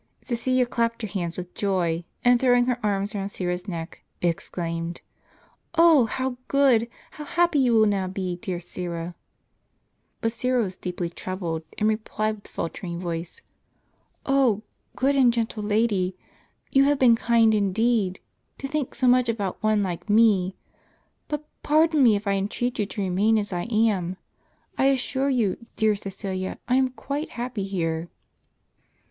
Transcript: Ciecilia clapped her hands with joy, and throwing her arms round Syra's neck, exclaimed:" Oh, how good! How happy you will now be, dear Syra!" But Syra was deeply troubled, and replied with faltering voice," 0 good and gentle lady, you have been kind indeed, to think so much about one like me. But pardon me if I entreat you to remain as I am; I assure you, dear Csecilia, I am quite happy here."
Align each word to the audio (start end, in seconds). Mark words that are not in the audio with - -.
Ciecilia 0.25 0.65
clapped 0.65 1.03
her 1.03 1.07
hands 1.07 1.37
with 1.37 1.53
joy, 1.53 2.03
and 2.25 2.39
throwing 2.39 2.65
her 2.65 2.79
arms 2.83 3.13
round 3.13 3.31
Syra's 3.31 3.67
neck, 3.67 4.01
exclaimed:" 4.19 5.01
Oh, 5.77 6.07
how 6.07 6.37
good! 6.47 6.89
How 7.11 7.23
happy 7.23 7.59
you 7.59 7.75
will 7.77 7.85
now 7.85 8.07
be, 8.07 8.37
dear 8.37 8.59
Syra!" 8.59 9.13
But 10.21 10.31
Syra 10.31 10.63
was 10.63 10.75
deeply 10.75 11.11
troubled, 11.11 11.61
and 11.77 11.87
replied 11.87 12.33
with 12.37 12.47
faltering 12.47 12.99
voice," 12.99 13.43
0 14.27 14.63
good 14.95 15.15
and 15.15 15.31
gentle 15.31 15.61
lady, 15.61 16.15
you 16.71 16.85
have 16.85 16.97
been 16.97 17.15
kind 17.15 17.53
indeed, 17.53 18.19
to 18.57 18.67
think 18.67 18.95
so 18.95 19.07
much 19.07 19.29
about 19.29 19.61
one 19.61 19.83
like 19.83 20.09
me. 20.09 20.55
But 21.27 21.45
pardon 21.61 22.01
me 22.01 22.15
if 22.15 22.25
I 22.25 22.33
entreat 22.33 22.79
you 22.79 22.87
to 22.87 23.01
remain 23.03 23.37
as 23.37 23.53
I 23.53 23.65
am; 23.65 24.17
I 24.79 24.85
assure 24.85 25.29
you, 25.29 25.63
dear 25.75 25.93
Csecilia, 25.93 26.57
I 26.67 26.77
am 26.77 26.89
quite 26.89 27.29
happy 27.37 27.65
here." 27.65 28.09